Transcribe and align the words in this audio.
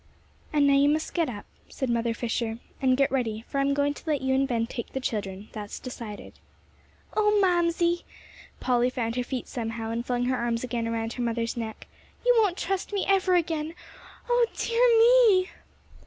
"And 0.51 0.65
now 0.65 0.73
you 0.73 0.89
must 0.89 1.13
get 1.13 1.29
up," 1.29 1.45
said 1.69 1.87
Mother 1.87 2.15
Fisher, 2.15 2.57
"and 2.81 2.97
get 2.97 3.11
ready, 3.11 3.45
for 3.47 3.59
I 3.59 3.61
am 3.61 3.75
going 3.75 3.93
to 3.93 4.03
let 4.09 4.21
you 4.21 4.33
and 4.33 4.47
Ben 4.47 4.65
take 4.65 4.93
the 4.93 4.99
children; 4.99 5.49
that's 5.51 5.79
decided." 5.79 6.39
"Oh, 7.15 7.37
Mamsie!" 7.39 8.03
Polly 8.59 8.89
found 8.89 9.15
her 9.15 9.23
feet 9.23 9.47
somehow, 9.47 9.91
and 9.91 10.03
flung 10.03 10.23
her 10.25 10.37
arms 10.37 10.63
again 10.63 10.87
around 10.87 11.13
her 11.13 11.21
mother's 11.21 11.55
neck; 11.55 11.85
"you 12.25 12.33
won't 12.41 12.57
trust 12.57 12.91
me 12.91 13.05
ever 13.07 13.35
again. 13.35 13.75
O 14.27 14.47
dear 14.57 14.81
me!" 15.37 15.51